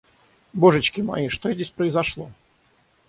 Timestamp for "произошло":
1.69-2.31